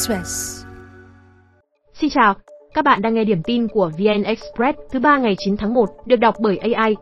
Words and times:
Express. 0.00 0.64
Xin 1.94 2.10
chào, 2.10 2.34
các 2.74 2.84
bạn 2.84 3.02
đang 3.02 3.14
nghe 3.14 3.24
điểm 3.24 3.42
tin 3.42 3.68
của 3.68 3.90
VN 3.98 4.22
Express 4.22 4.78
thứ 4.92 5.00
ba 5.00 5.18
ngày 5.18 5.34
9 5.38 5.56
tháng 5.56 5.74
1, 5.74 5.90
được 6.06 6.16
đọc 6.16 6.34
bởi 6.40 6.58
AI. 6.58 6.96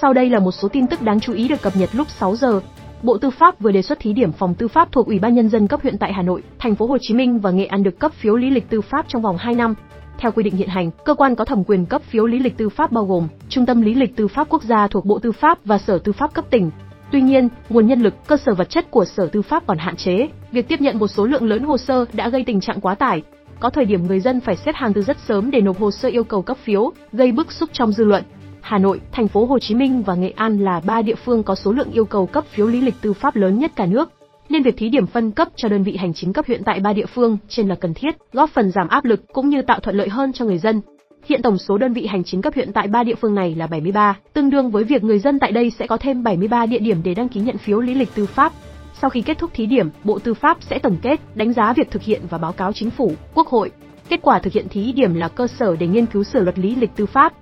Sau 0.00 0.12
đây 0.12 0.30
là 0.30 0.38
một 0.38 0.50
số 0.50 0.68
tin 0.68 0.86
tức 0.86 1.02
đáng 1.02 1.20
chú 1.20 1.32
ý 1.32 1.48
được 1.48 1.62
cập 1.62 1.76
nhật 1.76 1.90
lúc 1.92 2.10
6 2.10 2.36
giờ. 2.36 2.60
Bộ 3.02 3.18
Tư 3.18 3.30
pháp 3.30 3.60
vừa 3.60 3.70
đề 3.70 3.82
xuất 3.82 3.98
thí 3.98 4.12
điểm 4.12 4.32
phòng 4.32 4.54
tư 4.54 4.68
pháp 4.68 4.92
thuộc 4.92 5.06
Ủy 5.06 5.18
ban 5.18 5.34
nhân 5.34 5.48
dân 5.48 5.66
cấp 5.66 5.80
huyện 5.82 5.98
tại 5.98 6.12
Hà 6.12 6.22
Nội, 6.22 6.42
thành 6.58 6.74
phố 6.74 6.86
Hồ 6.86 6.98
Chí 7.00 7.14
Minh 7.14 7.38
và 7.38 7.50
Nghệ 7.50 7.66
An 7.66 7.82
được 7.82 7.98
cấp 7.98 8.12
phiếu 8.12 8.36
lý 8.36 8.50
lịch 8.50 8.68
tư 8.70 8.80
pháp 8.80 9.06
trong 9.08 9.22
vòng 9.22 9.36
2 9.36 9.54
năm. 9.54 9.74
Theo 10.18 10.32
quy 10.32 10.42
định 10.42 10.56
hiện 10.56 10.68
hành, 10.68 10.90
cơ 11.04 11.14
quan 11.14 11.34
có 11.34 11.44
thẩm 11.44 11.64
quyền 11.64 11.86
cấp 11.86 12.02
phiếu 12.02 12.26
lý 12.26 12.38
lịch 12.38 12.56
tư 12.56 12.68
pháp 12.68 12.92
bao 12.92 13.04
gồm 13.04 13.28
Trung 13.48 13.66
tâm 13.66 13.82
lý 13.82 13.94
lịch 13.94 14.16
tư 14.16 14.28
pháp 14.28 14.48
quốc 14.50 14.62
gia 14.62 14.88
thuộc 14.88 15.04
Bộ 15.04 15.18
Tư 15.18 15.32
pháp 15.32 15.58
và 15.64 15.78
Sở 15.78 15.98
Tư 15.98 16.12
pháp 16.12 16.34
cấp 16.34 16.44
tỉnh. 16.50 16.70
Tuy 17.14 17.22
nhiên, 17.22 17.48
nguồn 17.68 17.86
nhân 17.86 18.00
lực, 18.00 18.14
cơ 18.26 18.36
sở 18.36 18.54
vật 18.54 18.70
chất 18.70 18.90
của 18.90 19.04
Sở 19.04 19.26
Tư 19.26 19.42
pháp 19.42 19.66
còn 19.66 19.78
hạn 19.78 19.96
chế, 19.96 20.28
việc 20.52 20.68
tiếp 20.68 20.80
nhận 20.80 20.98
một 20.98 21.06
số 21.06 21.26
lượng 21.26 21.48
lớn 21.48 21.62
hồ 21.62 21.78
sơ 21.78 22.04
đã 22.12 22.28
gây 22.28 22.44
tình 22.46 22.60
trạng 22.60 22.80
quá 22.80 22.94
tải. 22.94 23.22
Có 23.60 23.70
thời 23.70 23.84
điểm 23.84 24.06
người 24.06 24.20
dân 24.20 24.40
phải 24.40 24.56
xếp 24.56 24.74
hàng 24.74 24.92
từ 24.92 25.02
rất 25.02 25.16
sớm 25.28 25.50
để 25.50 25.60
nộp 25.60 25.78
hồ 25.78 25.90
sơ 25.90 26.08
yêu 26.08 26.24
cầu 26.24 26.42
cấp 26.42 26.56
phiếu, 26.64 26.92
gây 27.12 27.32
bức 27.32 27.52
xúc 27.52 27.70
trong 27.72 27.92
dư 27.92 28.04
luận. 28.04 28.24
Hà 28.60 28.78
Nội, 28.78 29.00
thành 29.12 29.28
phố 29.28 29.46
Hồ 29.46 29.58
Chí 29.58 29.74
Minh 29.74 30.02
và 30.02 30.14
Nghệ 30.14 30.32
An 30.36 30.58
là 30.58 30.80
ba 30.86 31.02
địa 31.02 31.14
phương 31.14 31.42
có 31.42 31.54
số 31.54 31.72
lượng 31.72 31.92
yêu 31.92 32.04
cầu 32.04 32.26
cấp 32.26 32.44
phiếu 32.46 32.66
lý 32.66 32.80
lịch 32.80 32.94
tư 33.00 33.12
pháp 33.12 33.36
lớn 33.36 33.58
nhất 33.58 33.72
cả 33.76 33.86
nước 33.86 34.12
nên 34.48 34.62
việc 34.62 34.76
thí 34.76 34.88
điểm 34.88 35.06
phân 35.06 35.30
cấp 35.30 35.48
cho 35.56 35.68
đơn 35.68 35.82
vị 35.82 35.96
hành 35.96 36.14
chính 36.14 36.32
cấp 36.32 36.46
huyện 36.46 36.64
tại 36.64 36.80
ba 36.80 36.92
địa 36.92 37.06
phương 37.06 37.38
trên 37.48 37.68
là 37.68 37.74
cần 37.74 37.94
thiết, 37.94 38.16
góp 38.32 38.50
phần 38.50 38.70
giảm 38.70 38.88
áp 38.88 39.04
lực 39.04 39.20
cũng 39.32 39.48
như 39.48 39.62
tạo 39.62 39.80
thuận 39.80 39.96
lợi 39.96 40.08
hơn 40.08 40.32
cho 40.32 40.44
người 40.44 40.58
dân. 40.58 40.80
Hiện 41.28 41.42
tổng 41.42 41.58
số 41.58 41.78
đơn 41.78 41.92
vị 41.92 42.06
hành 42.06 42.24
chính 42.24 42.42
cấp 42.42 42.54
huyện 42.54 42.72
tại 42.72 42.88
ba 42.88 43.02
địa 43.02 43.14
phương 43.14 43.34
này 43.34 43.54
là 43.54 43.66
73, 43.66 44.16
tương 44.32 44.50
đương 44.50 44.70
với 44.70 44.84
việc 44.84 45.04
người 45.04 45.18
dân 45.18 45.38
tại 45.38 45.52
đây 45.52 45.70
sẽ 45.70 45.86
có 45.86 45.96
thêm 45.96 46.22
73 46.22 46.66
địa 46.66 46.78
điểm 46.78 47.00
để 47.04 47.14
đăng 47.14 47.28
ký 47.28 47.40
nhận 47.40 47.58
phiếu 47.58 47.80
lý 47.80 47.94
lịch 47.94 48.14
tư 48.14 48.26
pháp. 48.26 48.52
Sau 49.00 49.10
khi 49.10 49.22
kết 49.22 49.38
thúc 49.38 49.50
thí 49.54 49.66
điểm, 49.66 49.90
Bộ 50.04 50.18
Tư 50.18 50.34
pháp 50.34 50.58
sẽ 50.60 50.78
tổng 50.78 50.96
kết, 51.02 51.20
đánh 51.34 51.52
giá 51.52 51.72
việc 51.72 51.90
thực 51.90 52.02
hiện 52.02 52.22
và 52.30 52.38
báo 52.38 52.52
cáo 52.52 52.72
chính 52.72 52.90
phủ, 52.90 53.12
Quốc 53.34 53.48
hội. 53.48 53.70
Kết 54.08 54.20
quả 54.22 54.38
thực 54.38 54.52
hiện 54.52 54.68
thí 54.68 54.92
điểm 54.92 55.14
là 55.14 55.28
cơ 55.28 55.46
sở 55.46 55.76
để 55.76 55.86
nghiên 55.86 56.06
cứu 56.06 56.24
sửa 56.24 56.40
luật 56.40 56.58
lý 56.58 56.74
lịch 56.74 56.90
tư 56.96 57.06
pháp. 57.06 57.32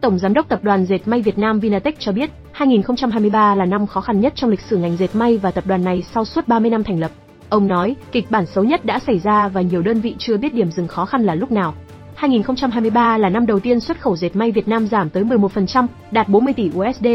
Tổng 0.00 0.18
giám 0.18 0.34
đốc 0.34 0.48
tập 0.48 0.60
đoàn 0.62 0.84
dệt 0.84 1.08
may 1.08 1.22
Việt 1.22 1.38
Nam 1.38 1.60
Vinatech 1.60 1.98
cho 1.98 2.12
biết, 2.12 2.30
2023 2.52 3.54
là 3.54 3.64
năm 3.64 3.86
khó 3.86 4.00
khăn 4.00 4.20
nhất 4.20 4.32
trong 4.36 4.50
lịch 4.50 4.60
sử 4.60 4.76
ngành 4.76 4.96
dệt 4.96 5.14
may 5.14 5.38
và 5.38 5.50
tập 5.50 5.64
đoàn 5.66 5.84
này 5.84 6.02
sau 6.14 6.24
suốt 6.24 6.48
30 6.48 6.70
năm 6.70 6.84
thành 6.84 7.00
lập. 7.00 7.10
Ông 7.48 7.68
nói, 7.68 7.96
kịch 8.12 8.30
bản 8.30 8.46
xấu 8.46 8.64
nhất 8.64 8.84
đã 8.84 8.98
xảy 8.98 9.18
ra 9.18 9.48
và 9.48 9.60
nhiều 9.60 9.82
đơn 9.82 10.00
vị 10.00 10.14
chưa 10.18 10.36
biết 10.36 10.54
điểm 10.54 10.70
dừng 10.70 10.88
khó 10.88 11.04
khăn 11.04 11.22
là 11.22 11.34
lúc 11.34 11.52
nào. 11.52 11.74
2023 12.22 13.18
là 13.18 13.28
năm 13.28 13.46
đầu 13.46 13.60
tiên 13.60 13.80
xuất 13.80 14.00
khẩu 14.00 14.16
dệt 14.16 14.36
may 14.36 14.52
Việt 14.52 14.68
Nam 14.68 14.86
giảm 14.86 15.10
tới 15.10 15.24
11%, 15.24 15.86
đạt 16.10 16.28
40 16.28 16.54
tỷ 16.54 16.70
USD. 16.78 17.06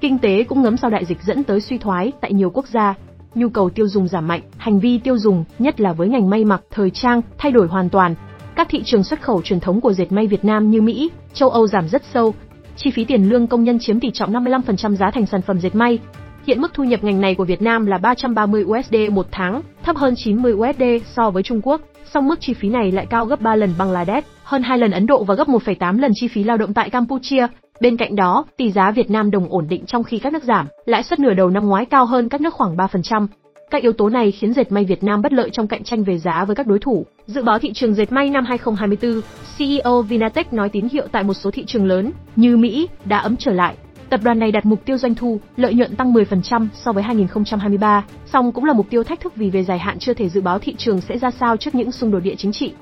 Kinh 0.00 0.18
tế 0.18 0.44
cũng 0.44 0.62
ngấm 0.62 0.76
sau 0.76 0.90
đại 0.90 1.04
dịch 1.04 1.22
dẫn 1.22 1.44
tới 1.44 1.60
suy 1.60 1.78
thoái 1.78 2.12
tại 2.20 2.32
nhiều 2.32 2.50
quốc 2.50 2.66
gia. 2.68 2.94
Nhu 3.34 3.48
cầu 3.48 3.70
tiêu 3.70 3.88
dùng 3.88 4.08
giảm 4.08 4.28
mạnh, 4.28 4.40
hành 4.56 4.80
vi 4.80 4.98
tiêu 4.98 5.18
dùng, 5.18 5.44
nhất 5.58 5.80
là 5.80 5.92
với 5.92 6.08
ngành 6.08 6.30
may 6.30 6.44
mặc, 6.44 6.62
thời 6.70 6.90
trang, 6.90 7.22
thay 7.38 7.52
đổi 7.52 7.66
hoàn 7.66 7.88
toàn. 7.88 8.14
Các 8.54 8.68
thị 8.70 8.82
trường 8.84 9.04
xuất 9.04 9.22
khẩu 9.22 9.42
truyền 9.42 9.60
thống 9.60 9.80
của 9.80 9.92
dệt 9.92 10.12
may 10.12 10.26
Việt 10.26 10.44
Nam 10.44 10.70
như 10.70 10.82
Mỹ, 10.82 11.10
châu 11.32 11.50
Âu 11.50 11.66
giảm 11.66 11.88
rất 11.88 12.02
sâu, 12.12 12.34
chi 12.76 12.90
phí 12.90 13.04
tiền 13.04 13.28
lương 13.28 13.46
công 13.46 13.64
nhân 13.64 13.78
chiếm 13.78 14.00
tỷ 14.00 14.10
trọng 14.10 14.32
55% 14.32 14.94
giá 14.94 15.10
thành 15.10 15.26
sản 15.26 15.42
phẩm 15.42 15.60
dệt 15.60 15.74
may. 15.74 15.98
Hiện 16.46 16.60
mức 16.60 16.74
thu 16.74 16.84
nhập 16.84 17.04
ngành 17.04 17.20
này 17.20 17.34
của 17.34 17.44
Việt 17.44 17.62
Nam 17.62 17.86
là 17.86 17.98
330 17.98 18.64
USD 18.64 18.94
một 19.12 19.26
tháng, 19.30 19.62
thấp 19.88 19.96
hơn 19.96 20.14
90 20.16 20.52
USD 20.52 20.82
so 21.16 21.30
với 21.30 21.42
Trung 21.42 21.60
Quốc, 21.62 21.80
song 22.12 22.28
mức 22.28 22.40
chi 22.40 22.54
phí 22.54 22.68
này 22.68 22.92
lại 22.92 23.06
cao 23.10 23.26
gấp 23.26 23.40
3 23.40 23.56
lần 23.56 23.74
Bangladesh, 23.78 24.26
hơn 24.44 24.62
2 24.62 24.78
lần 24.78 24.90
Ấn 24.90 25.06
Độ 25.06 25.24
và 25.24 25.34
gấp 25.34 25.48
1,8 25.48 26.00
lần 26.00 26.12
chi 26.14 26.28
phí 26.28 26.44
lao 26.44 26.56
động 26.56 26.74
tại 26.74 26.90
Campuchia. 26.90 27.46
Bên 27.80 27.96
cạnh 27.96 28.16
đó, 28.16 28.44
tỷ 28.56 28.70
giá 28.70 28.90
Việt 28.90 29.10
Nam 29.10 29.30
đồng 29.30 29.48
ổn 29.48 29.66
định 29.68 29.86
trong 29.86 30.04
khi 30.04 30.18
các 30.18 30.32
nước 30.32 30.42
giảm, 30.42 30.66
lãi 30.84 31.02
suất 31.02 31.18
nửa 31.18 31.34
đầu 31.34 31.50
năm 31.50 31.66
ngoái 31.66 31.84
cao 31.84 32.06
hơn 32.06 32.28
các 32.28 32.40
nước 32.40 32.54
khoảng 32.54 32.76
3%. 32.76 33.26
Các 33.70 33.82
yếu 33.82 33.92
tố 33.92 34.08
này 34.08 34.30
khiến 34.30 34.52
dệt 34.52 34.72
may 34.72 34.84
Việt 34.84 35.04
Nam 35.04 35.22
bất 35.22 35.32
lợi 35.32 35.50
trong 35.52 35.66
cạnh 35.66 35.84
tranh 35.84 36.04
về 36.04 36.18
giá 36.18 36.44
với 36.44 36.56
các 36.56 36.66
đối 36.66 36.78
thủ. 36.78 37.06
Dự 37.26 37.42
báo 37.42 37.58
thị 37.58 37.72
trường 37.74 37.94
dệt 37.94 38.12
may 38.12 38.30
năm 38.30 38.44
2024, 38.44 39.20
CEO 39.58 40.02
Vinatech 40.02 40.52
nói 40.52 40.68
tín 40.68 40.88
hiệu 40.92 41.06
tại 41.12 41.24
một 41.24 41.34
số 41.34 41.50
thị 41.50 41.64
trường 41.66 41.86
lớn 41.86 42.12
như 42.36 42.56
Mỹ 42.56 42.88
đã 43.04 43.18
ấm 43.18 43.36
trở 43.36 43.52
lại. 43.52 43.74
Tập 44.10 44.20
đoàn 44.22 44.38
này 44.38 44.52
đặt 44.52 44.66
mục 44.66 44.84
tiêu 44.84 44.98
doanh 44.98 45.14
thu, 45.14 45.40
lợi 45.56 45.74
nhuận 45.74 45.96
tăng 45.96 46.12
10% 46.12 46.66
so 46.74 46.92
với 46.92 47.02
2023, 47.02 48.04
song 48.26 48.52
cũng 48.52 48.64
là 48.64 48.72
mục 48.72 48.86
tiêu 48.90 49.04
thách 49.04 49.20
thức 49.20 49.36
vì 49.36 49.50
về 49.50 49.64
dài 49.64 49.78
hạn 49.78 49.98
chưa 49.98 50.14
thể 50.14 50.28
dự 50.28 50.40
báo 50.40 50.58
thị 50.58 50.74
trường 50.78 51.00
sẽ 51.00 51.18
ra 51.18 51.30
sao 51.30 51.56
trước 51.56 51.74
những 51.74 51.92
xung 51.92 52.10
đột 52.10 52.20
địa 52.20 52.34
chính 52.34 52.52
trị. 52.52 52.72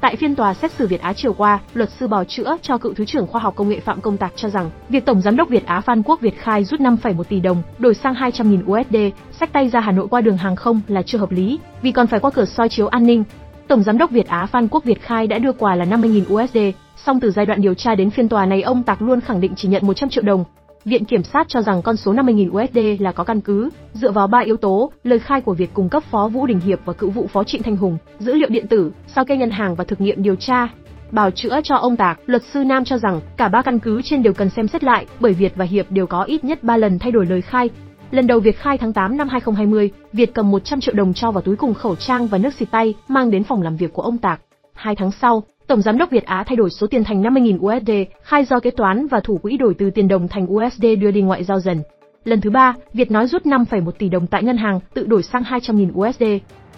Tại 0.00 0.16
phiên 0.16 0.34
tòa 0.34 0.54
xét 0.54 0.72
xử 0.72 0.86
Việt 0.86 1.00
Á 1.00 1.12
chiều 1.12 1.32
qua, 1.32 1.60
luật 1.74 1.90
sư 1.90 2.08
bào 2.08 2.24
chữa 2.24 2.56
cho 2.62 2.78
cựu 2.78 2.94
Thứ 2.94 3.04
trưởng 3.04 3.26
Khoa 3.26 3.40
học 3.40 3.54
Công 3.56 3.68
nghệ 3.68 3.80
Phạm 3.80 4.00
Công 4.00 4.16
Tạc 4.16 4.32
cho 4.36 4.48
rằng, 4.48 4.70
việc 4.88 5.04
Tổng 5.04 5.20
Giám 5.20 5.36
đốc 5.36 5.48
Việt 5.48 5.66
Á 5.66 5.80
Phan 5.80 6.02
Quốc 6.02 6.20
Việt 6.20 6.38
khai 6.38 6.64
rút 6.64 6.80
5,1 6.80 7.22
tỷ 7.22 7.40
đồng, 7.40 7.62
đổi 7.78 7.94
sang 7.94 8.14
200.000 8.14 8.82
USD, 8.82 8.96
sách 9.32 9.52
tay 9.52 9.68
ra 9.68 9.80
Hà 9.80 9.92
Nội 9.92 10.08
qua 10.10 10.20
đường 10.20 10.36
hàng 10.36 10.56
không 10.56 10.80
là 10.88 11.02
chưa 11.02 11.18
hợp 11.18 11.30
lý, 11.30 11.58
vì 11.82 11.92
còn 11.92 12.06
phải 12.06 12.20
qua 12.20 12.30
cửa 12.30 12.44
soi 12.44 12.68
chiếu 12.68 12.86
an 12.86 13.06
ninh. 13.06 13.24
Tổng 13.68 13.82
Giám 13.82 13.98
đốc 13.98 14.10
Việt 14.10 14.26
Á 14.26 14.46
Phan 14.46 14.68
Quốc 14.68 14.84
Việt 14.84 15.02
khai 15.02 15.26
đã 15.26 15.38
đưa 15.38 15.52
quà 15.52 15.74
là 15.74 15.84
50.000 15.84 16.44
USD, 16.44 16.58
song 16.96 17.20
từ 17.20 17.30
giai 17.30 17.46
đoạn 17.46 17.60
điều 17.60 17.74
tra 17.74 17.94
đến 17.94 18.10
phiên 18.10 18.28
tòa 18.28 18.46
này 18.46 18.62
ông 18.62 18.82
Tạc 18.82 19.02
luôn 19.02 19.20
khẳng 19.20 19.40
định 19.40 19.52
chỉ 19.56 19.68
nhận 19.68 19.86
100 19.86 20.08
triệu 20.08 20.24
đồng, 20.24 20.44
Viện 20.84 21.04
kiểm 21.04 21.22
sát 21.22 21.48
cho 21.48 21.62
rằng 21.62 21.82
con 21.82 21.96
số 21.96 22.12
50.000 22.12 22.64
USD 22.64 23.02
là 23.02 23.12
có 23.12 23.24
căn 23.24 23.40
cứ, 23.40 23.70
dựa 23.92 24.10
vào 24.10 24.26
ba 24.26 24.38
yếu 24.38 24.56
tố, 24.56 24.92
lời 25.04 25.18
khai 25.18 25.40
của 25.40 25.54
việc 25.54 25.74
cung 25.74 25.88
cấp 25.88 26.02
Phó 26.10 26.28
Vũ 26.28 26.46
Đình 26.46 26.60
Hiệp 26.60 26.80
và 26.84 26.92
cựu 26.92 27.10
vụ 27.10 27.26
Phó 27.26 27.44
Trịnh 27.44 27.62
Thanh 27.62 27.76
Hùng, 27.76 27.98
dữ 28.18 28.34
liệu 28.34 28.48
điện 28.48 28.66
tử, 28.66 28.92
sao 29.06 29.24
kê 29.24 29.36
ngân 29.36 29.50
hàng 29.50 29.74
và 29.74 29.84
thực 29.84 30.00
nghiệm 30.00 30.22
điều 30.22 30.36
tra. 30.36 30.68
Bảo 31.10 31.30
chữa 31.30 31.60
cho 31.64 31.76
ông 31.76 31.96
Tạc, 31.96 32.20
luật 32.26 32.42
sư 32.52 32.64
Nam 32.64 32.84
cho 32.84 32.98
rằng 32.98 33.20
cả 33.36 33.48
ba 33.48 33.62
căn 33.62 33.78
cứ 33.78 34.02
trên 34.04 34.22
đều 34.22 34.32
cần 34.32 34.50
xem 34.50 34.68
xét 34.68 34.84
lại, 34.84 35.06
bởi 35.20 35.32
Việt 35.32 35.52
và 35.56 35.64
Hiệp 35.64 35.90
đều 35.90 36.06
có 36.06 36.22
ít 36.22 36.44
nhất 36.44 36.64
3 36.64 36.76
lần 36.76 36.98
thay 36.98 37.12
đổi 37.12 37.26
lời 37.26 37.42
khai. 37.42 37.70
Lần 38.10 38.26
đầu 38.26 38.40
Việt 38.40 38.58
khai 38.58 38.78
tháng 38.78 38.92
8 38.92 39.16
năm 39.16 39.28
2020, 39.28 39.90
Việt 40.12 40.34
cầm 40.34 40.50
100 40.50 40.80
triệu 40.80 40.94
đồng 40.94 41.14
cho 41.14 41.30
vào 41.30 41.42
túi 41.42 41.56
cùng 41.56 41.74
khẩu 41.74 41.96
trang 41.96 42.26
và 42.26 42.38
nước 42.38 42.54
xịt 42.54 42.70
tay, 42.70 42.94
mang 43.08 43.30
đến 43.30 43.44
phòng 43.44 43.62
làm 43.62 43.76
việc 43.76 43.92
của 43.92 44.02
ông 44.02 44.18
Tạc. 44.18 44.40
Hai 44.74 44.96
tháng 44.96 45.10
sau, 45.10 45.42
Tổng 45.66 45.82
giám 45.82 45.98
đốc 45.98 46.10
Việt 46.10 46.24
Á 46.24 46.44
thay 46.46 46.56
đổi 46.56 46.70
số 46.70 46.86
tiền 46.86 47.04
thành 47.04 47.22
50.000 47.22 47.58
USD, 47.58 47.90
khai 48.22 48.44
do 48.44 48.60
kế 48.60 48.70
toán 48.70 49.06
và 49.06 49.20
thủ 49.20 49.38
quỹ 49.42 49.56
đổi 49.56 49.74
từ 49.74 49.90
tiền 49.90 50.08
đồng 50.08 50.28
thành 50.28 50.46
USD 50.52 50.84
đưa 51.00 51.10
đi 51.10 51.22
ngoại 51.22 51.44
giao 51.44 51.60
dần. 51.60 51.82
Lần 52.24 52.40
thứ 52.40 52.50
ba, 52.50 52.74
Việt 52.92 53.10
nói 53.10 53.26
rút 53.26 53.46
5,1 53.46 53.90
tỷ 53.90 54.08
đồng 54.08 54.26
tại 54.26 54.42
ngân 54.42 54.56
hàng, 54.56 54.80
tự 54.94 55.06
đổi 55.06 55.22
sang 55.22 55.42
200.000 55.42 56.08
USD. 56.08 56.24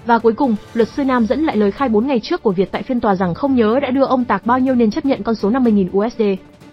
Và 0.06 0.18
cuối 0.18 0.32
cùng, 0.32 0.56
luật 0.74 0.88
sư 0.88 1.04
Nam 1.04 1.26
dẫn 1.26 1.44
lại 1.44 1.56
lời 1.56 1.70
khai 1.70 1.88
4 1.88 2.06
ngày 2.06 2.20
trước 2.20 2.42
của 2.42 2.52
Việt 2.52 2.68
tại 2.72 2.82
phiên 2.82 3.00
tòa 3.00 3.14
rằng 3.14 3.34
không 3.34 3.54
nhớ 3.54 3.80
đã 3.82 3.90
đưa 3.90 4.04
ông 4.04 4.24
Tạc 4.24 4.46
bao 4.46 4.58
nhiêu 4.58 4.74
nên 4.74 4.90
chấp 4.90 5.04
nhận 5.04 5.22
con 5.22 5.34
số 5.34 5.50
50.000 5.50 6.06
USD. 6.06 6.22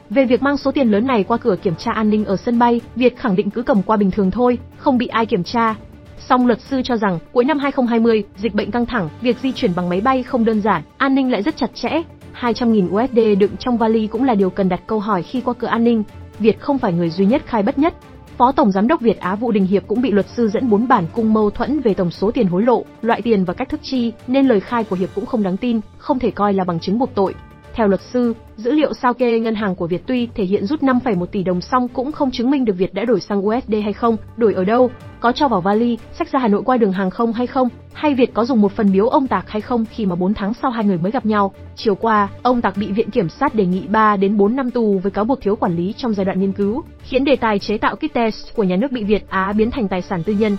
Về 0.09 0.25
việc 0.25 0.41
mang 0.41 0.57
số 0.57 0.72
tiền 0.72 0.91
lớn 0.91 1.07
này 1.07 1.23
qua 1.23 1.38
cửa 1.38 1.56
kiểm 1.63 1.75
tra 1.75 1.91
an 1.91 2.09
ninh 2.09 2.25
ở 2.25 2.35
sân 2.38 2.59
bay, 2.59 2.81
Việt 2.96 3.18
khẳng 3.18 3.35
định 3.35 3.50
cứ 3.50 3.62
cầm 3.62 3.81
qua 3.81 3.97
bình 3.97 4.12
thường 4.12 4.31
thôi, 4.31 4.57
không 4.78 4.97
bị 4.97 5.07
ai 5.07 5.25
kiểm 5.25 5.44
tra. 5.44 5.75
Song 6.19 6.47
luật 6.47 6.62
sư 6.62 6.81
cho 6.84 6.97
rằng, 6.97 7.19
cuối 7.31 7.46
năm 7.46 7.59
2020, 7.59 8.24
dịch 8.38 8.56
bệnh 8.56 8.72
căng 8.72 8.85
thẳng, 8.85 9.09
việc 9.22 9.38
di 9.40 9.51
chuyển 9.51 9.75
bằng 9.75 9.90
máy 9.90 10.01
bay 10.01 10.24
không 10.24 10.46
đơn 10.46 10.62
giản, 10.62 10.81
an 10.97 11.16
ninh 11.16 11.31
lại 11.31 11.44
rất 11.44 11.57
chặt 11.57 11.69
chẽ. 11.74 12.01
200.000 12.40 13.06
USD 13.06 13.40
đựng 13.40 13.57
trong 13.59 13.78
vali 13.78 14.07
cũng 14.07 14.23
là 14.23 14.35
điều 14.35 14.50
cần 14.50 14.69
đặt 14.69 14.81
câu 14.88 15.00
hỏi 15.00 15.23
khi 15.23 15.41
qua 15.41 15.53
cửa 15.53 15.68
an 15.68 15.84
ninh. 15.84 16.03
Việt 16.40 16.59
không 16.59 16.78
phải 16.78 16.94
người 16.94 17.09
duy 17.09 17.25
nhất 17.25 17.41
khai 17.46 17.63
bất 17.63 17.78
nhất. 17.78 17.94
Phó 18.38 18.52
Tổng 18.52 18.72
Giám 18.72 18.88
đốc 18.88 19.02
Việt 19.02 19.19
Á 19.19 19.35
Vũ 19.35 19.52
Đình 19.52 19.66
Hiệp 19.66 19.88
cũng 19.88 20.02
bị 20.02 20.12
luật 20.12 20.25
sư 20.29 20.47
dẫn 20.47 20.69
bốn 20.69 20.88
bản 20.88 21.06
cung 21.13 21.34
mâu 21.34 21.50
thuẫn 21.50 21.79
về 21.79 21.94
tổng 21.94 22.12
số 22.12 22.31
tiền 22.31 22.47
hối 22.47 22.63
lộ, 22.63 22.85
loại 23.02 23.22
tiền 23.22 23.46
và 23.46 23.53
cách 23.53 23.69
thức 23.69 23.79
chi, 23.84 24.12
nên 24.28 24.47
lời 24.47 24.59
khai 24.59 24.84
của 24.84 24.96
Hiệp 24.96 25.09
cũng 25.16 25.25
không 25.25 25.44
đáng 25.44 25.57
tin, 25.57 25.79
không 25.97 26.19
thể 26.19 26.31
coi 26.31 26.53
là 26.53 26.63
bằng 26.63 26.79
chứng 26.79 27.00
buộc 27.00 27.16
tội. 27.16 27.34
Theo 27.73 27.88
luật 27.88 28.01
sư, 28.01 28.34
dữ 28.56 28.72
liệu 28.72 28.94
sao 28.94 29.13
kê 29.13 29.39
ngân 29.39 29.56
hàng 29.56 29.75
của 29.75 29.88
Việt 29.88 30.01
tuy 30.07 30.28
thể 30.35 30.44
hiện 30.44 30.66
rút 30.66 30.84
5,1 30.84 31.25
tỷ 31.25 31.44
đồng 31.44 31.61
xong 31.61 31.88
cũng 31.88 32.11
không 32.11 32.31
chứng 32.31 32.51
minh 32.51 32.66
được 32.66 32.73
Việt 32.78 32.94
đã 32.94 33.06
đổi 33.06 33.19
sang 33.19 33.47
USD 33.47 33.73
hay 33.84 33.94
không, 33.94 34.17
đổi 34.38 34.53
ở 34.53 34.63
đâu, 34.63 34.89
có 35.19 35.31
cho 35.31 35.47
vào 35.47 35.61
vali, 35.61 35.97
sách 36.13 36.31
ra 36.31 36.39
Hà 36.39 36.47
Nội 36.47 36.61
qua 36.66 36.78
đường 36.78 36.91
hàng 36.91 37.09
không 37.09 37.34
hay 37.34 37.47
không, 37.47 37.69
hay 37.94 38.13
Việt 38.13 38.34
có 38.34 38.45
dùng 38.45 38.61
một 38.61 38.72
phần 38.72 38.91
biếu 38.91 39.07
ông 39.07 39.28
Tạc 39.28 39.50
hay 39.50 39.61
không 39.61 39.85
khi 39.91 40.06
mà 40.06 40.16
4 40.16 40.34
tháng 40.34 40.53
sau 40.53 40.72
hai 40.72 40.85
người 40.85 40.97
mới 40.97 41.11
gặp 41.11 41.25
nhau. 41.25 41.53
Chiều 41.75 41.95
qua, 41.95 42.29
ông 42.44 42.61
Tạc 42.61 42.78
bị 42.78 42.91
viện 42.91 43.09
kiểm 43.09 43.29
sát 43.29 43.56
đề 43.56 43.66
nghị 43.66 43.88
3 43.88 44.17
đến 44.17 44.38
4 44.38 44.55
năm 44.55 44.72
tù 44.72 45.00
với 45.03 45.11
cáo 45.11 45.25
buộc 45.25 45.41
thiếu 45.41 45.55
quản 45.55 45.75
lý 45.75 45.94
trong 45.97 46.13
giai 46.13 46.25
đoạn 46.25 46.40
nghiên 46.40 46.53
cứu, 46.53 46.84
khiến 47.03 47.23
đề 47.23 47.35
tài 47.35 47.59
chế 47.59 47.78
tạo 47.78 47.95
kit 47.95 48.13
test 48.13 48.55
của 48.55 48.63
nhà 48.63 48.75
nước 48.75 48.91
bị 48.91 49.03
Việt 49.03 49.29
Á 49.29 49.53
biến 49.53 49.72
thành 49.72 49.88
tài 49.88 50.01
sản 50.01 50.23
tư 50.23 50.34
nhân. 50.34 50.57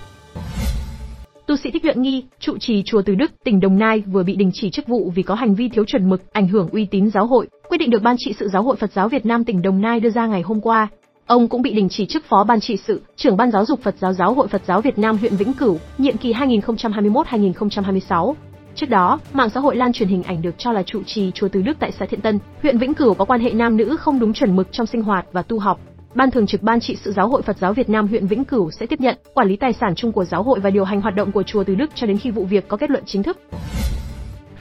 Tu 1.46 1.56
sĩ 1.56 1.70
Thích 1.70 1.84
Luyện 1.84 2.02
Nghi, 2.02 2.24
trụ 2.40 2.58
trì 2.58 2.82
chùa 2.86 3.02
Từ 3.02 3.14
Đức, 3.14 3.32
tỉnh 3.44 3.60
Đồng 3.60 3.78
Nai 3.78 4.02
vừa 4.06 4.22
bị 4.22 4.36
đình 4.36 4.50
chỉ 4.54 4.70
chức 4.70 4.88
vụ 4.88 5.12
vì 5.14 5.22
có 5.22 5.34
hành 5.34 5.54
vi 5.54 5.68
thiếu 5.68 5.84
chuẩn 5.84 6.08
mực, 6.08 6.32
ảnh 6.32 6.48
hưởng 6.48 6.68
uy 6.68 6.84
tín 6.84 7.10
giáo 7.10 7.26
hội. 7.26 7.48
Quyết 7.68 7.78
định 7.78 7.90
được 7.90 8.02
Ban 8.02 8.16
trị 8.18 8.34
sự 8.38 8.48
Giáo 8.48 8.62
hội 8.62 8.76
Phật 8.76 8.92
giáo 8.92 9.08
Việt 9.08 9.26
Nam 9.26 9.44
tỉnh 9.44 9.62
Đồng 9.62 9.80
Nai 9.80 10.00
đưa 10.00 10.10
ra 10.10 10.26
ngày 10.26 10.42
hôm 10.42 10.60
qua. 10.60 10.88
Ông 11.26 11.48
cũng 11.48 11.62
bị 11.62 11.72
đình 11.72 11.88
chỉ 11.88 12.06
chức 12.06 12.24
phó 12.24 12.44
ban 12.44 12.60
trị 12.60 12.76
sự, 12.76 13.02
trưởng 13.16 13.36
ban 13.36 13.50
giáo 13.50 13.64
dục 13.64 13.82
Phật 13.82 13.94
giáo 14.00 14.12
Giáo 14.12 14.34
hội 14.34 14.48
Phật 14.48 14.62
giáo 14.66 14.80
Việt 14.80 14.98
Nam 14.98 15.18
huyện 15.18 15.36
Vĩnh 15.36 15.52
Cửu, 15.52 15.78
nhiệm 15.98 16.16
kỳ 16.16 16.32
2021-2026. 16.32 18.34
Trước 18.74 18.90
đó, 18.90 19.20
mạng 19.32 19.50
xã 19.50 19.60
hội 19.60 19.76
lan 19.76 19.92
truyền 19.92 20.08
hình 20.08 20.22
ảnh 20.22 20.42
được 20.42 20.54
cho 20.58 20.72
là 20.72 20.82
trụ 20.82 21.02
trì 21.06 21.30
chùa 21.34 21.48
Từ 21.48 21.62
Đức 21.62 21.76
tại 21.78 21.92
xã 21.98 22.06
Thiện 22.06 22.20
Tân, 22.20 22.38
huyện 22.62 22.78
Vĩnh 22.78 22.94
Cửu 22.94 23.14
có 23.14 23.24
quan 23.24 23.40
hệ 23.40 23.52
nam 23.52 23.76
nữ 23.76 23.96
không 23.96 24.18
đúng 24.18 24.32
chuẩn 24.32 24.56
mực 24.56 24.72
trong 24.72 24.86
sinh 24.86 25.02
hoạt 25.02 25.26
và 25.32 25.42
tu 25.42 25.58
học. 25.58 25.80
Ban 26.14 26.30
thường 26.30 26.46
trực 26.46 26.62
Ban 26.62 26.80
trị 26.80 26.96
sự 27.04 27.12
Giáo 27.12 27.28
hội 27.28 27.42
Phật 27.42 27.58
giáo 27.58 27.72
Việt 27.72 27.90
Nam 27.90 28.08
huyện 28.08 28.26
Vĩnh 28.26 28.44
Cửu 28.44 28.70
sẽ 28.70 28.86
tiếp 28.86 29.00
nhận, 29.00 29.18
quản 29.34 29.48
lý 29.48 29.56
tài 29.56 29.72
sản 29.72 29.94
chung 29.94 30.12
của 30.12 30.24
giáo 30.24 30.42
hội 30.42 30.60
và 30.60 30.70
điều 30.70 30.84
hành 30.84 31.00
hoạt 31.00 31.14
động 31.14 31.32
của 31.32 31.42
chùa 31.42 31.64
Từ 31.64 31.74
Đức 31.74 31.90
cho 31.94 32.06
đến 32.06 32.18
khi 32.18 32.30
vụ 32.30 32.44
việc 32.44 32.68
có 32.68 32.76
kết 32.76 32.90
luận 32.90 33.02
chính 33.06 33.22
thức. 33.22 33.38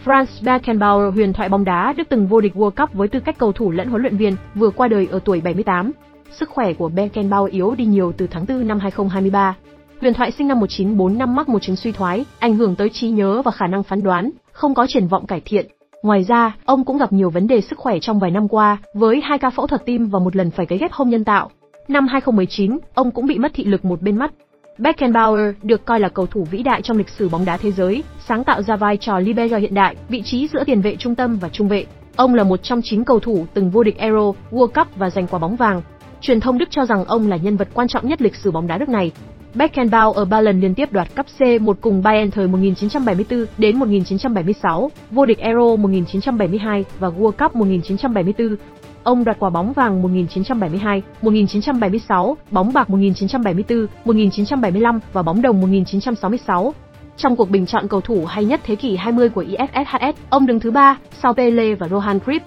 Franz 0.06 0.26
Beckenbauer, 0.44 1.14
huyền 1.14 1.34
thoại 1.34 1.50
bóng 1.50 1.64
đá 1.64 1.94
Đức 1.98 2.04
từng 2.10 2.28
vô 2.28 2.42
địch 2.42 2.56
World 2.56 2.72
Cup 2.72 2.94
với 2.94 3.08
tư 3.08 3.20
cách 3.20 3.38
cầu 3.38 3.52
thủ 3.52 3.72
lẫn 3.72 3.88
huấn 3.88 4.02
luyện 4.02 4.18
viên, 4.18 4.36
vừa 4.56 4.70
qua 4.70 4.88
đời 4.88 5.08
ở 5.12 5.20
tuổi 5.26 5.42
78. 5.42 5.92
Sức 6.32 6.50
khỏe 6.50 6.74
của 6.74 6.90
Beckenbauer 6.90 7.54
yếu 7.54 7.76
đi 7.76 7.86
nhiều 7.86 8.14
từ 8.18 8.28
tháng 8.28 8.46
4 8.46 8.68
năm 8.68 8.80
2023. 8.80 9.56
Huyền 10.02 10.14
thoại 10.14 10.32
sinh 10.32 10.48
năm 10.48 10.60
1945 10.60 11.36
mắc 11.36 11.50
một 11.50 11.62
chứng 11.62 11.76
suy 11.76 11.92
thoái, 11.92 12.26
ảnh 12.40 12.56
hưởng 12.56 12.76
tới 12.76 12.90
trí 12.90 13.10
nhớ 13.10 13.42
và 13.42 13.52
khả 13.52 13.68
năng 13.68 13.84
phán 13.84 14.04
đoán, 14.04 14.30
không 14.52 14.74
có 14.74 14.86
triển 14.90 15.08
vọng 15.08 15.28
cải 15.28 15.42
thiện. 15.46 15.68
Ngoài 16.04 16.24
ra, 16.28 16.56
ông 16.66 16.86
cũng 16.86 16.98
gặp 16.98 17.14
nhiều 17.14 17.30
vấn 17.30 17.48
đề 17.48 17.62
sức 17.62 17.80
khỏe 17.80 18.00
trong 18.02 18.20
vài 18.20 18.32
năm 18.32 18.48
qua, 18.48 18.78
với 18.94 19.22
hai 19.24 19.40
ca 19.40 19.50
phẫu 19.50 19.68
thuật 19.68 19.86
tim 19.86 20.06
và 20.06 20.20
một 20.20 20.36
lần 20.36 20.52
phải 20.52 20.66
cấy 20.66 20.78
ghép 20.78 20.92
hông 20.92 21.10
nhân 21.10 21.24
tạo. 21.24 21.50
Năm 21.88 22.08
2019, 22.08 22.78
ông 22.94 23.12
cũng 23.12 23.26
bị 23.26 23.40
mất 23.40 23.52
thị 23.54 23.64
lực 23.64 23.86
một 23.86 24.02
bên 24.02 24.18
mắt. 24.18 24.32
Beckenbauer 24.78 25.56
được 25.64 25.86
coi 25.86 26.00
là 26.00 26.10
cầu 26.10 26.26
thủ 26.26 26.48
vĩ 26.52 26.64
đại 26.64 26.82
trong 26.82 26.98
lịch 26.98 27.10
sử 27.10 27.30
bóng 27.30 27.46
đá 27.46 27.58
thế 27.58 27.72
giới, 27.72 28.04
sáng 28.28 28.44
tạo 28.44 28.62
ra 28.62 28.76
vai 28.76 28.98
trò 28.98 29.20
libero 29.20 29.58
hiện 29.58 29.74
đại, 29.74 29.96
vị 30.10 30.22
trí 30.26 30.48
giữa 30.48 30.64
tiền 30.64 30.82
vệ 30.82 30.96
trung 30.96 31.16
tâm 31.16 31.38
và 31.42 31.50
trung 31.50 31.68
vệ. 31.68 31.86
Ông 32.16 32.36
là 32.36 32.44
một 32.44 32.64
trong 32.64 32.82
chín 32.84 33.04
cầu 33.04 33.20
thủ 33.20 33.46
từng 33.54 33.70
vô 33.70 33.84
địch 33.84 33.98
Euro, 33.98 34.32
World 34.52 34.68
Cup 34.68 34.88
và 34.96 35.10
giành 35.10 35.28
quả 35.28 35.40
bóng 35.40 35.56
vàng. 35.56 35.82
Truyền 36.22 36.40
thông 36.40 36.58
Đức 36.58 36.72
cho 36.72 36.86
rằng 36.86 37.06
ông 37.06 37.30
là 37.30 37.38
nhân 37.38 37.58
vật 37.58 37.68
quan 37.74 37.88
trọng 37.88 38.08
nhất 38.08 38.22
lịch 38.22 38.36
sử 38.36 38.52
bóng 38.52 38.68
đá 38.68 38.78
nước 38.78 38.90
này. 38.90 39.12
Beckenbauer 39.56 40.16
ở 40.16 40.26
ba 40.26 40.42
lần 40.42 40.62
liên 40.62 40.76
tiếp 40.76 40.92
đoạt 40.92 41.16
cúp 41.16 41.26
C1 41.40 41.74
cùng 41.82 42.04
Bayern 42.04 42.32
thời 42.32 42.48
1974 42.48 43.46
đến 43.58 43.80
1976, 43.80 44.92
vô 45.12 45.26
địch 45.26 45.40
Euro 45.40 45.76
1972 45.76 46.86
và 47.00 47.10
World 47.10 47.32
Cup 47.32 47.56
1974. 47.56 48.56
Ông 49.04 49.24
đoạt 49.24 49.40
quả 49.40 49.50
bóng 49.50 49.74
vàng 49.74 50.02
1972, 50.02 51.04
1976, 51.22 52.38
bóng 52.52 52.74
bạc 52.74 52.90
1974, 52.90 53.88
1975 54.06 55.00
và 55.14 55.22
bóng 55.22 55.42
đồng 55.42 55.62
1966. 55.62 56.74
Trong 57.18 57.36
cuộc 57.36 57.50
bình 57.50 57.66
chọn 57.66 57.88
cầu 57.88 58.02
thủ 58.02 58.26
hay 58.26 58.46
nhất 58.46 58.60
thế 58.64 58.76
kỷ 58.76 58.96
20 58.96 59.30
của 59.30 59.44
IFSHS, 59.44 60.14
ông 60.30 60.46
đứng 60.46 60.60
thứ 60.60 60.72
ba 60.72 60.98
sau 61.22 61.34
Pele 61.34 61.76
và 61.76 61.88
Johan 61.88 62.20
Cruyff. 62.20 62.40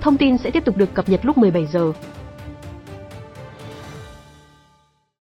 Thông 0.00 0.16
tin 0.16 0.38
sẽ 0.38 0.50
tiếp 0.50 0.64
tục 0.64 0.76
được 0.76 0.94
cập 0.94 1.08
nhật 1.08 1.24
lúc 1.24 1.38
17 1.38 1.66
giờ. 1.66 1.92